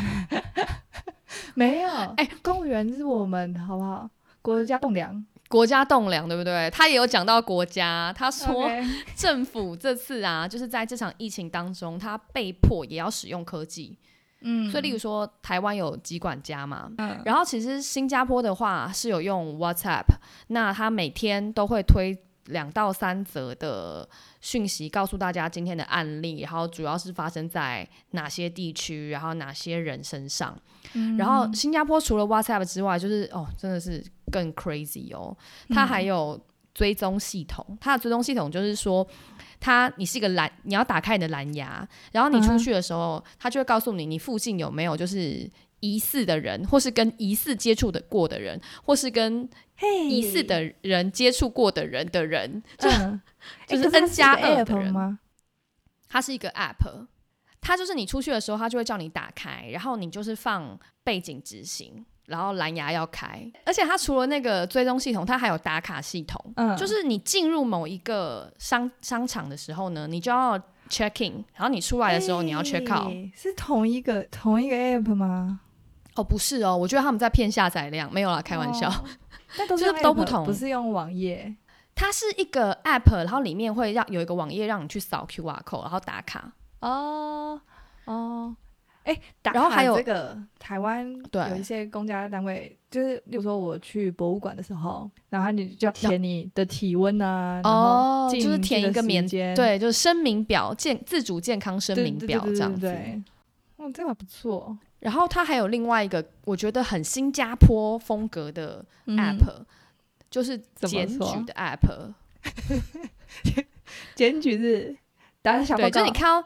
[1.56, 4.08] 没有，哎，公务员是我们好不好？
[4.40, 6.70] 国家栋梁，国家栋梁，对不对？
[6.70, 8.70] 他也有讲到国家，他说
[9.16, 13.98] 政府这次啊，就是在这场疫情当中，他被迫也要使用科技。
[14.42, 20.04] 嗯，所以例如说台湾有疾管家嘛，嗯，然后其实新加坡的话是有用 WhatsApp，
[20.48, 24.08] 那他每天都会推两到三则的
[24.40, 30.56] 讯息，告诉大家今天的案例，然后主要是发生在哪些地区，然后哪些人身上。
[30.94, 35.36] 嗯，然后新加坡除了 WhatsApp 之外，就是哦，真的是更 crazy 哦，
[35.68, 36.38] 它还有
[36.74, 39.06] 追踪系统，它的追踪系统就是说。
[39.64, 49.48] 它，你是一个蓝，你要打开你的蓝牙，然后你出去的时候，它、就会告诉你，你附近有没有就是疑似的人，或是跟疑似接触的过的人，或是跟
[50.10, 53.20] 疑似的人接触过的人的人就、uh huh.
[53.68, 55.20] 就是 N 加二的人吗？
[56.08, 57.06] 它是一个 app，
[57.60, 62.04] 它就是你出去的时候，它就会叫你打开，然后你就是放背景执行。
[62.26, 66.40] 然后蓝牙要开，而且它除了那个追踪系统，它还有打卡系统。
[66.56, 70.58] 嗯，就是你进入某一个商商场的时候呢，你就要
[70.88, 73.08] check in，然后你出来的时候你要 check out。
[73.08, 75.60] 欸，是同一个同一个 app 吗？
[76.14, 78.90] 哦，不是哦，我觉得他们在骗下载量，没有啦，开玩笑。
[79.56, 81.54] 但都 是都不同，不是用网页。
[81.94, 86.52] 它是一个 app，然后里面会让有一个网页让你去扫 QR code，然后打卡。
[86.80, 87.60] 哦
[88.06, 88.56] 哦。
[89.04, 91.12] 哎，然后还有这个台湾
[91.50, 102.82] 有一些公家单位，就是比如说我去博物馆的时候，然后你就要填你的体温啊，哦，就是填一个免对，就是声明表健自主健康声明表这样子。
[102.82, 103.20] 对，
[103.78, 104.78] 嗯，这个不错。
[105.00, 109.64] 然后它还有另外一个我觉得很新加坡风格的 app，
[110.30, 112.12] 就是检举的 app。
[114.14, 114.96] 检举是
[115.42, 116.44] 打小报告，就你看。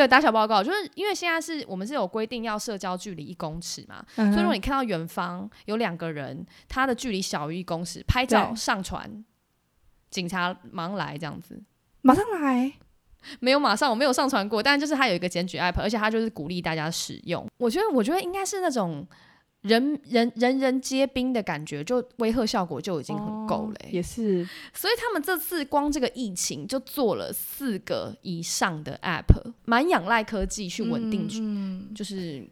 [0.00, 9.22] 对，打小报告，就是因为现在是我们是有规定要社交距离一公尺嘛，嗯、所以如果你看到远方有两个人，他的距离小于一公尺，拍照上传，
[10.08, 11.62] 警察忙来这样子，
[12.00, 12.72] 马上来，
[13.40, 17.46] 没有马上，我没有上传过，但就是他有一个检举 app，而且他就是鼓励大家使用。
[17.58, 19.06] 我觉得，我觉得应该是那种。
[19.62, 23.90] 人人人人皆兵的感觉，就威吓效果就已经很够了，欸哦。
[23.92, 32.48] 也是，所以他们这次光这个疫情就做了四个以上的 app，蛮仰赖科技去稳定局，嗯、就是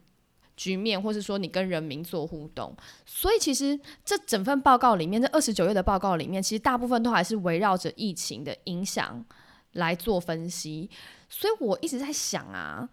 [0.55, 2.77] 局面，或是说你跟人民做互动。
[3.07, 9.25] 所以其实这整份报告里面，这二十九页的报告里面，其实大部分都还是围绕着疫情的影响
[9.73, 10.91] 来做分析。
[11.31, 12.87] 所以我一直在想啊，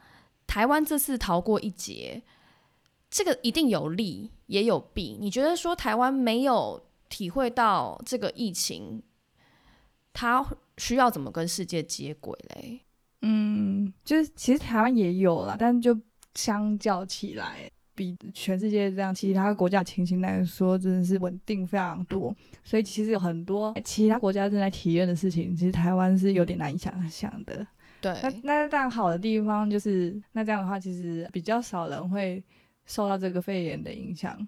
[0.48, 2.24] 台湾这次逃过一劫。
[3.16, 5.18] 这个一定有利也有弊。
[5.18, 9.02] 你觉得说台湾没有体会到这个疫情，
[10.12, 10.46] 它
[10.78, 12.82] 需要怎么跟世界接轨嘞？
[13.22, 15.98] 嗯，就是其实台湾也有啦，但就
[16.34, 22.36] 相较起来，比全世界这样其他国家情形来说，真的是稳定非常多。
[22.66, 27.66] 所以其实有很多其他国家正在体验的事情，其实台湾是有点难以想象的。
[28.02, 32.44] 对，那那这样好的地方就是，那这样的话，其实比较少人会。
[32.86, 34.48] 受到这个肺炎的影响，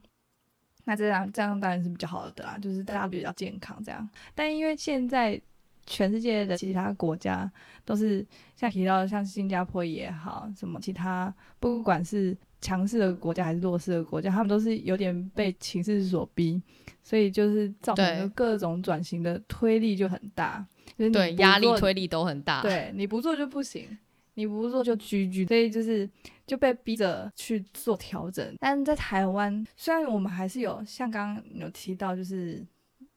[0.86, 4.08] 那这样这样当然是比较好的啦，就是大家比较健康这样。
[4.34, 5.39] 但因为现在
[5.86, 7.50] 全世界的其他国家
[7.86, 16.62] 都是像提到像新加坡也好，什么其他不管是强势的国家还是弱势的国家，他们都是有点被情势所逼，
[17.04, 20.65] 所以就是造成各种转型的推力就很大，
[20.97, 23.97] 就是对压力推力都很大，对你不做就不行。
[24.38, 26.08] 你不做就 GG，所以就是
[26.45, 28.56] 就被逼着去做调整。
[28.60, 32.63] 但在台湾，虽然我们还是有像刚刚有提到，就是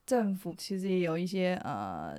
[0.06, 2.18] 政府其实也有一些呃，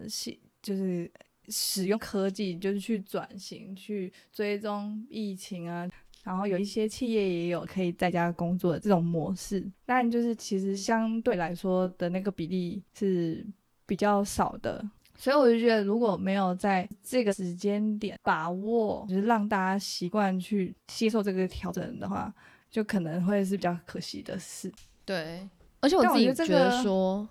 [0.62, 1.12] 就是
[1.48, 5.90] 使用科技，就是去转型、去追踪疫情啊。
[6.24, 13.44] 然后有一些企业也有可以在家工作的这种模式，但就是其实相对来说的那个比例是
[13.88, 14.88] 比较少的。
[15.22, 22.34] 所以我就觉得，如果没有在这个时间点把握，就是让大家习惯去接受这个调整的话，
[22.72, 24.74] 就可能会是比较可惜的事。
[25.06, 25.48] 对，
[25.80, 27.30] 而且我自己觉得说，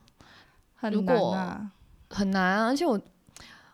[0.76, 1.72] 很难啊，
[2.10, 3.00] 很难啊，而且我。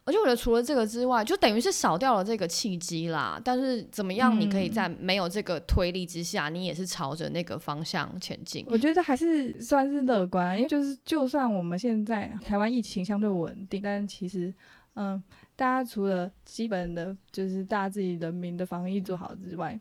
[0.07, 3.41] 而且我觉得除了这个之外，就等于是少掉了这个契机啦。
[3.45, 8.65] 但是怎么样，你可以在没有这个推力之下，嗯、你也是朝着那个方向前进。
[8.69, 14.55] 我觉得还是算是乐观，因为就是就算我们现在台湾疫情相对稳定，但其实，
[14.95, 15.21] 嗯，
[15.57, 19.77] 大家除了基本的就是大家自己人民的防疫做好之外，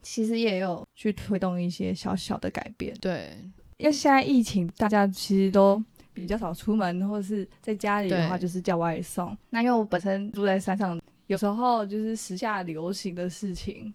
[0.00, 2.96] 其实也有去推动一些小小的改变。
[3.02, 3.36] 对，
[3.76, 5.84] 因为现在疫情，大家其实都。
[6.12, 9.36] 比较少出门，或者是在家里的话，就是叫外送。
[9.50, 13.92] 那因为我本身住在山上，有时候就是时下流行的事情，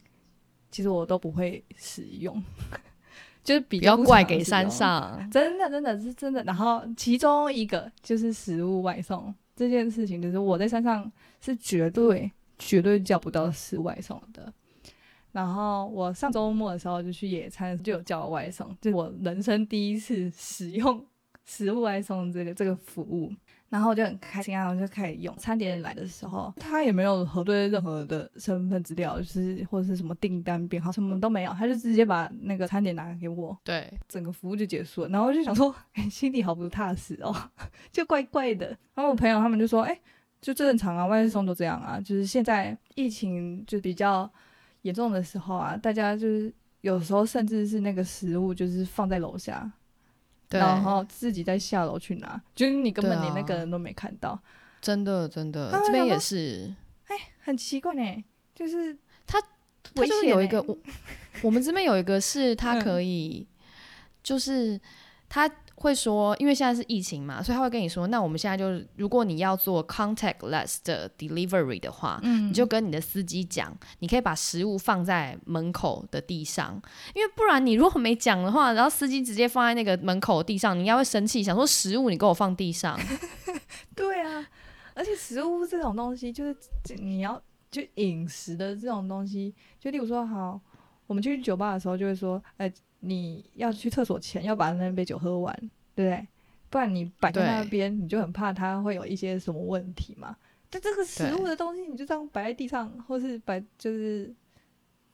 [0.71, 2.43] 其实我都不会使用，
[3.43, 5.29] 就是比较怪给山上。
[5.29, 6.43] 真的，真的是真的。
[6.43, 14.51] 然后其中一个就是食物外送这件事情，就是我在山上是绝对绝对叫不到食物外送的。
[15.33, 21.05] 然后我上周末的时候就去野餐，就有叫外送，就是我人生第一次使用。
[21.47, 23.33] 食物外送这个这个服务，
[23.69, 25.35] 然后我就很开心啊，我就开始用。
[25.37, 35.09] 餐点来的时候，他也没有核对任何的身份资料，就是或者是什么订单编号什么都没有，他就直接把那个餐点拿给我，对，整个服务就结束了。
[35.09, 37.33] 然后我就想说，哎，心里好不踏实哦，
[37.91, 38.67] 就怪怪的。
[38.93, 39.97] 然后我朋友他们就说，哎，
[40.41, 44.29] 就正常啊，外送都这样啊，就是现在疫情就比较
[44.81, 49.71] 严重的时候啊，大家就是有时候甚至是那个食物就是放在楼下。
[50.49, 54.41] 对，然后自己再下楼去拿，就是你根本连那个人都没看到，啊、
[54.81, 56.73] 真的真的，这边也是，
[57.07, 58.23] 哎，很奇怪呢，
[58.55, 59.41] 就是他，
[59.93, 60.77] 他就是有一个我，
[61.43, 63.55] 我们这边有一个是他可以，嗯、
[64.23, 64.79] 就是
[65.29, 65.49] 他。
[65.79, 76.81] 会说，因为现在是疫情嘛，所以他会跟你说，那我们现在就，如果你要做 contactless 的 delivery 的话，嗯，你就跟你的司机讲，你可以把食物放在门口的地上，
[77.13, 82.99] 因为不然你如果没讲的话，然后司机直接放在那个门口的地上，你应该会生气，想说食物你给我放地上。
[83.95, 84.43] 对啊，
[84.95, 86.55] 而且食物这种东西，就是
[86.95, 90.59] 你要就饮食的这种东西，就例如说，好，
[91.05, 92.73] 我们去酒吧的时候就会说，哎。
[93.07, 95.55] 你要去厕所前要把那杯酒喝完，
[95.95, 96.27] 对不对？
[96.69, 100.35] 不然你摆在那边，你就很怕它会有一些什么问题嘛。
[100.69, 104.33] 但这个食物的东西，你就这样摆在地上，或是摆就是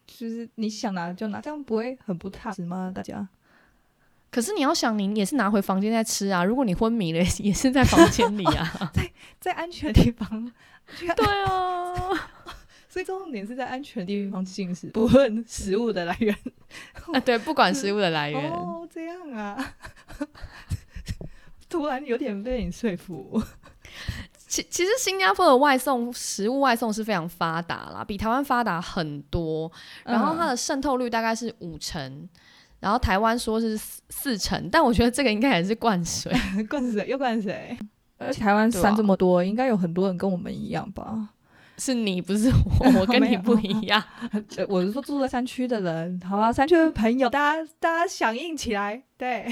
[0.08, 2.92] 就是你想拿就拿，这样不会很不踏实吗？
[2.94, 3.28] 大家？
[4.32, 6.44] 可是你要想，你也是拿回房间再吃啊。
[6.44, 10.52] 如果你昏迷了，也是在房间里啊， 在在安全的地方。
[10.98, 12.10] 对啊。
[12.94, 16.38] 所以重点是在安全的地方进食，不论食物的来源。
[17.12, 18.52] 啊，对，不管食物的来源。
[18.52, 19.74] 哦，这样啊，
[21.68, 23.42] 突然有点被你说服。
[24.48, 29.72] 其其实新加坡的外送食物外送是非常发达啦，比台湾发达很多。
[30.04, 32.30] 然后它的渗透率大概是五成，嗯、
[32.82, 36.32] 然后台湾说是四成，但我觉得这个应该也是灌水，
[36.70, 37.76] 灌水又灌水。
[38.20, 41.30] 而且台湾山这么多，啊、应该有很多人跟我们一样吧。
[41.78, 44.02] 是你不是我， 我跟你不一样。
[44.70, 49.46] 我是说住在山区的人，好吧，山区的朋友，大家大家响应起来，对。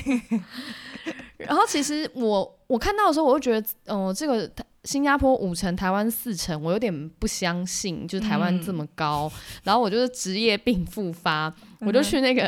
[1.39, 4.49] 然后其实我我看到的时候，我就觉得，哦、呃，这个
[4.83, 9.31] 新加坡五成，台湾四成，我有点不相信，就是台湾这么高。
[9.33, 12.47] 嗯、然后我就是职业病复发，我就去那个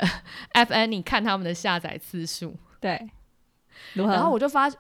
[0.54, 3.10] App Annie 看他们的下载次数，对。
[3.96, 4.72] 然后我就发，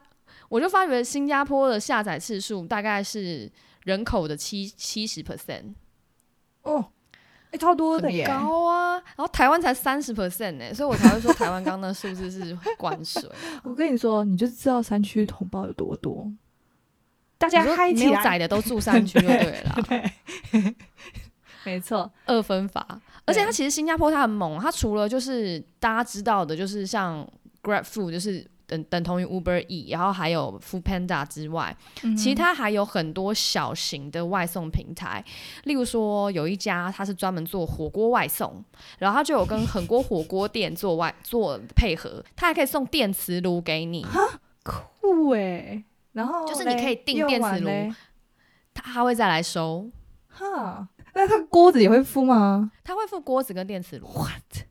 [0.50, 3.52] 我就发觉新加坡的下载次数大概是。
[3.84, 5.74] 人口的七七十 percent
[6.62, 6.86] 哦，
[7.48, 8.94] 哎、欸，超多的耶，高啊！
[8.94, 13.30] 然后台湾才三十 percent 呢，所以我才会说台湾刚刚的数字是 灌水。
[13.64, 16.32] 我跟你说，你就知道山区同胞有多多，
[17.38, 20.14] 大家嗨起来，没有仔的都住山区就对了， 对，
[21.66, 23.02] 没错，二分法。
[23.26, 27.28] 而且它其实新加坡它很猛，它除了就是大家知道的，就是像
[27.62, 28.50] Grab Food 就是。
[28.74, 35.24] 等等同于 Uber E，然后还有 Foodpanda 之外，嗯、其他还有很多小型的外送平台。
[35.66, 38.64] 例如说，有一家它是专门做火锅外送，
[38.98, 44.04] 然后它就有跟很多火锅店做外 做配合，它还可以送电磁炉给你，
[44.64, 45.84] 酷哎！
[46.14, 47.70] 然后就是你可以订电磁炉，
[48.74, 49.90] 它还会再来收。
[50.30, 52.72] 哈，那它锅子也会付吗？
[52.84, 54.08] 它会付锅子跟电磁炉。
[54.08, 54.66] What？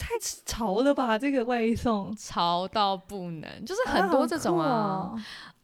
[0.00, 0.08] 太
[0.46, 1.18] 潮了吧！
[1.18, 4.66] 这个外送潮到不能，就是很多这种啊。
[4.66, 5.20] 啊哦、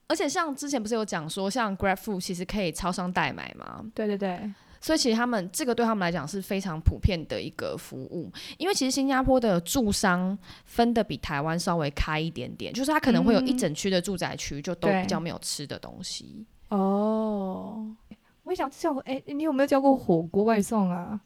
[0.06, 3.82] 而且像之前不是有讲说，像 GrabFood 其实可以超商代买吗？
[3.94, 4.52] 对对对。
[4.78, 16.46] 所以其实他们这个对他们来讲是非常普遍的一个服务，因为其实新加坡的住商分的比台湾稍微开一点点，就是它可能会有一整区的住宅区就都比较没有吃的东西。
[16.68, 17.84] 哦，
[18.44, 21.18] 我想叫哎，你有没有叫过火锅外送啊？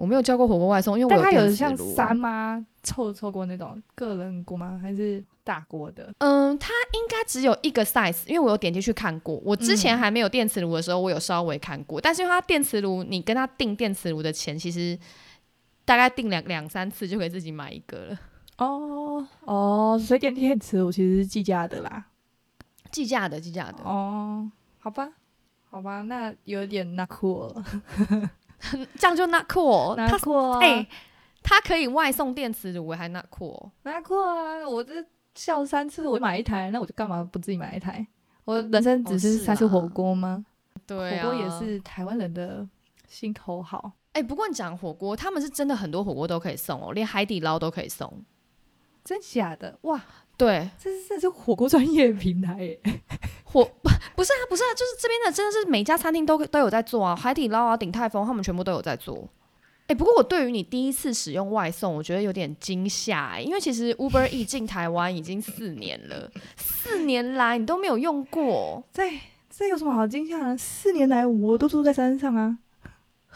[0.00, 2.64] 我没有叫过火锅外送，因为我有但它有像三吗？
[2.82, 4.80] 臭臭锅那种个人锅吗？
[4.80, 6.10] 还是大锅的？
[6.18, 9.36] 嗯，它应该只有一个 size，因为我有点进去看过。
[9.44, 12.00] 我之前还没有电磁炉的时候，我有稍微看过。
[12.00, 14.98] 嗯、但是因为它电磁炉，你跟他订电磁炉的钱，其实
[15.84, 18.18] 大概订两两三次就可以自己买一个了。
[18.56, 22.06] 哦哦，所以电电磁炉其实是计价的啦，
[22.90, 23.84] 计价的计价的。
[23.84, 25.10] 哦，好吧，
[25.68, 27.62] 好吧，那有点 not cool。
[28.98, 30.58] 这样就 not cool，not cool 啊。
[30.60, 30.86] 哎，
[31.42, 34.68] 他可以外送电磁炉，还 not cool，not cool 啊！
[34.68, 35.04] 我这
[35.34, 38.06] 笑三次，我买一台，那我就干嘛不自己买一台？
[38.44, 40.44] 我人生只是三次火锅吗？
[40.86, 42.66] 对啊，火锅也是台湾人的
[43.08, 43.92] 心头好。
[44.12, 48.24] 哎，不过你讲火锅，他们是真的很多火锅都可以送哦，连海底捞都可以送，
[49.04, 49.78] 真假的？
[49.82, 50.02] 哇，
[50.40, 52.80] 对，这是这是火锅专业平台耶。
[53.44, 59.28] 火不不是啊，不是啊，就是这边的真的是每家餐厅都都有在做啊，海底捞啊、鼎泰丰他们全部都有在做。
[59.82, 69.02] 哎、欸，不过我对于你第一次使用外送，我觉得有点惊吓、欸，因为其实 Uber E 进台湾已经四年了，四年来你都没有用过，这
[69.50, 70.56] 这有什么好惊吓的？
[70.56, 72.56] 四年来我都住在山上啊，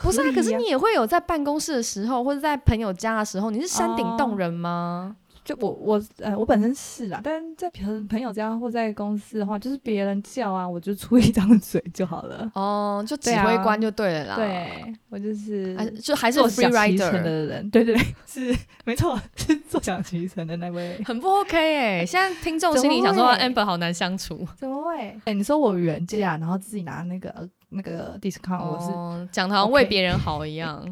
[0.01, 5.24] 不是啊，可是你也会有在办公室的时候，或者在朋友家的时候，你是山顶洞人吗？Oh.
[5.45, 12.51] 就我我呃我本身是啦，但是在朋朋友家或在公司的话，就是别人叫啊，我就出一张嘴就好了。
[12.55, 14.37] 哦，就指挥官就对了啦。
[14.37, 17.71] 对，我就是，就还是 free rider 的人。
[17.71, 20.99] 对对对，是没错，是坐享其成的那位。
[21.05, 24.49] 很不 OK 哎、欸，现在听众心里想说 Amber 好难相处。
[24.57, 24.97] 怎么会？
[24.99, 30.83] 哎、欸，你说我原价，然后自己拿那个那个 discount，、哦、我是讲的好像为别人好一样。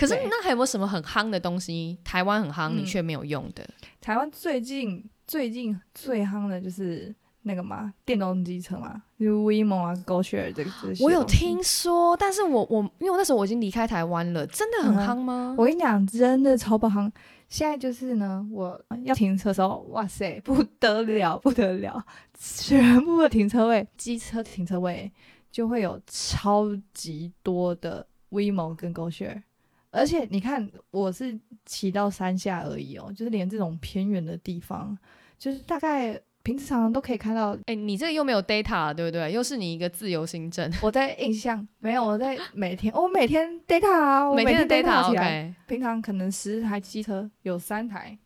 [0.00, 1.98] 可是那还有没有什么很夯的东西？
[2.02, 3.62] 台湾很夯，你却没有用的？
[3.62, 11.04] 嗯、台湾最近最近最夯的就是那个嘛，电动机车嘛，就是 WeMo 啊，GoShare 这个这些。
[11.04, 15.54] 我有听说，但是我我因为我那时候我已经离开台湾了，真的很夯吗？
[15.54, 17.10] 嗯、我跟你讲，真的超爆夯。
[17.48, 22.02] 现在就是呢，我要停车的时候，哇塞，不得了，不得了，
[22.38, 25.10] 全部的停车位，机车停车位
[25.50, 29.42] 就会有超级多的 WeMo 跟 GoShare。
[29.90, 31.36] 而且你看，我是
[31.66, 34.96] 骑到山下而已哦，就是连这种偏远的地方，
[35.36, 37.58] 就是大概平常都可以看到。
[37.66, 39.32] 哎，你这个又没有 data，对不对？
[39.32, 40.72] 又是你一个自由行政。
[40.80, 45.44] 我在印象没有，我在每天，我每天 data 啊，我每天 data 起来。
[45.44, 45.68] Okay.
[45.68, 48.16] 平常可能十台机车有三台，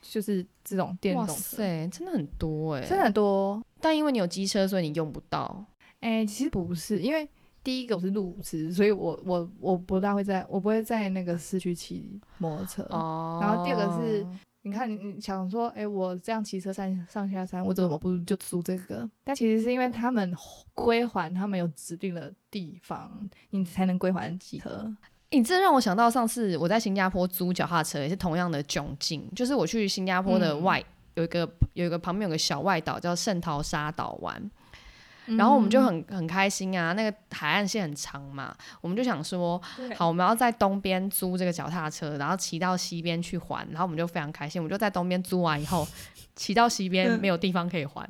[0.00, 1.32] 就是这种电动车。
[1.32, 3.60] 哇塞，真的很多哎，真的很多。
[3.80, 5.64] 但因为你有机车，所以你用不到。
[5.98, 7.28] 哎，其实不是，因为。
[7.70, 12.82] 第一个我是路痴，所以我我我不大会在，我不会在那个市区骑摩托车。
[12.90, 13.38] 哦。
[13.40, 14.26] 然后第二个是，
[14.62, 19.08] 你看你想说，哎、欸，我这样骑车上上下山，我怎么不就租这个？
[19.22, 20.34] 但其实是因为他们
[20.74, 23.08] 归还，他们有指定的地方，
[23.50, 24.92] 你才能归还机车。
[25.30, 34.50] 你这让我想到上次我在新加坡租脚踏车，也是同样的窘境，就是我去新加坡的外、嗯、有一个有一个旁边有个小外岛叫圣淘沙岛湾。
[35.36, 39.60] 然后我们就很很开心啊，那个海岸线很长嘛，我们就想说，
[39.96, 45.86] 好，我们要在东边租这个脚踏车，然后骑到西边去还，然后我们就非常开心，我们就在东边租完以后，
[46.34, 48.08] 骑到西边没有地方可以还，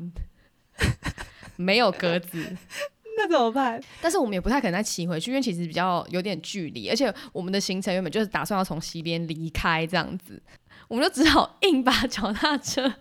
[1.57, 2.57] 没有格子，
[3.18, 3.81] 那怎么办？
[4.01, 10.43] 但是我们也不太可能再骑回去，因为其实比较有点距离，而且我们的行程原本就是打算要从西边离开这样子，
[10.89, 12.95] 我们就只好硬把 脚踏车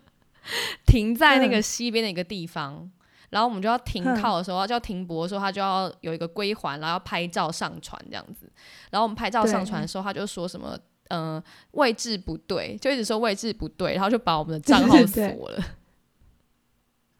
[0.85, 2.91] 停在那个西边的一个地方。
[3.29, 8.51] 然后我们就要停靠的时候，要停泊的时候，他就要有一个归还，然后要拍照上传这样子。
[8.89, 10.77] 然后我们拍照上传的时候，他就说什么，
[11.09, 15.63] 嗯、呃，位置不对，就一直说位置不对，然后就把我们的账号锁了。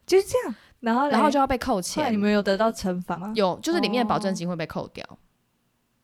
[0.06, 2.12] 就是这样，然后然后就要被扣钱。
[2.12, 3.32] 你们有得到惩罚吗？
[3.36, 5.06] 有，就是里面的保证金会被扣掉。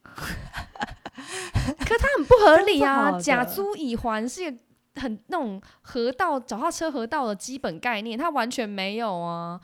[0.03, 0.13] 哦、
[1.79, 3.19] 可他很不合理啊！
[3.19, 4.55] 假租已还是
[4.95, 9.59] 很那种河道脚踏车河道的基本概念，它完全没有啊。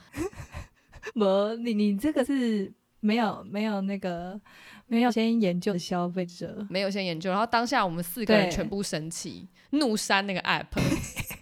[1.13, 4.39] 不，你你这个是没有没有那个
[4.87, 10.67] 没有先研究的消费者，没有先研究，然后当下我们四个人全部生气，怒删那个 app，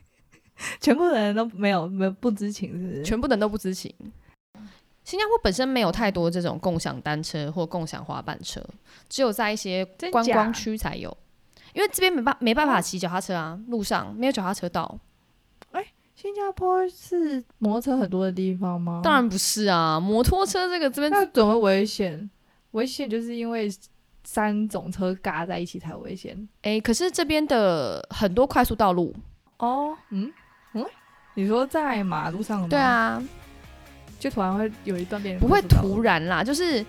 [0.79, 3.03] 全部人都没有没有不知情，是不是？
[3.03, 3.93] 全部人都不知情。
[5.03, 8.63] 新加坡本身没有太多这种共享单车或共享滑板车，
[9.09, 11.15] 只有在一些观光区才有，
[11.73, 14.97] 因为这边没办没办法骑脚踏车啊，路上没有脚踏车道。
[15.71, 19.01] 哎、欸，新加坡是摩托车很多的地方吗？
[19.03, 22.29] 当然不是啊，摩托车这个这边那怎么危险？
[22.71, 23.69] 危险就是因为
[24.23, 26.35] 三种车嘎在一起才危险。
[26.61, 29.15] 哎、欸，可是这边的很多快速道路
[29.57, 30.31] 哦，嗯
[30.73, 30.85] 嗯，
[31.33, 32.67] 你说在马路上吗？
[32.69, 33.23] 对啊。
[34.19, 36.85] 就突然会有一段变，不会突然啦，就是，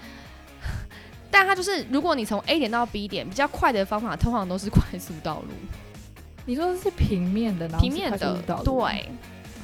[1.31, 5.49] 但它就是，如果你从 A 点到 B 点，比较快的方法，通常都是快速道路。
[6.45, 9.09] 你说的是平面的，平面的，对，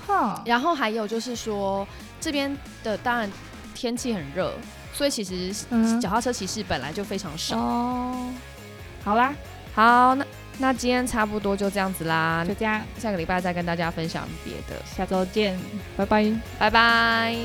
[0.07, 0.43] 哈。
[0.47, 1.87] 然后还有就是说，
[2.21, 3.31] 这边的当然
[3.75, 4.53] 天气很热，
[4.93, 5.53] 所以其实
[6.01, 7.59] 脚踏车骑士本来就非常少。
[7.59, 8.31] 哦，
[9.05, 9.35] 好啦，
[9.75, 10.25] 好，那。
[10.59, 15.55] 那今天差不多就这样子啦，就这样，下个礼拜再跟大家分享别的，下周见，
[15.99, 17.37] 拜拜，拜拜。